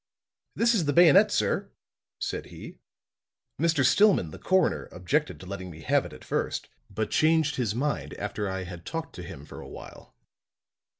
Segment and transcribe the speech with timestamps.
[0.55, 1.69] "This is the bayonet, sir,"
[2.17, 2.79] said he.
[3.59, 3.85] "Mr.
[3.85, 8.15] Stillman, the coroner, objected to letting me have it at first, but changed his mind
[8.15, 10.15] after I had talked to him for a while."